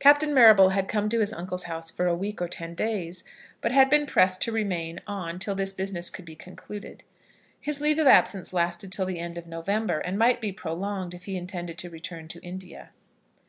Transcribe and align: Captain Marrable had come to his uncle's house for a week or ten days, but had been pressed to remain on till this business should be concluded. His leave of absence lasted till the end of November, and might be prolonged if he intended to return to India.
Captain 0.00 0.34
Marrable 0.34 0.70
had 0.70 0.88
come 0.88 1.08
to 1.08 1.20
his 1.20 1.32
uncle's 1.32 1.62
house 1.70 1.88
for 1.88 2.08
a 2.08 2.16
week 2.16 2.42
or 2.42 2.48
ten 2.48 2.74
days, 2.74 3.22
but 3.60 3.70
had 3.70 3.88
been 3.88 4.06
pressed 4.06 4.42
to 4.42 4.50
remain 4.50 4.98
on 5.06 5.38
till 5.38 5.54
this 5.54 5.72
business 5.72 6.10
should 6.12 6.24
be 6.24 6.34
concluded. 6.34 7.04
His 7.60 7.80
leave 7.80 8.00
of 8.00 8.08
absence 8.08 8.52
lasted 8.52 8.90
till 8.90 9.06
the 9.06 9.20
end 9.20 9.38
of 9.38 9.46
November, 9.46 10.00
and 10.00 10.18
might 10.18 10.40
be 10.40 10.50
prolonged 10.50 11.14
if 11.14 11.26
he 11.26 11.36
intended 11.36 11.78
to 11.78 11.90
return 11.90 12.26
to 12.26 12.40
India. 12.42 12.90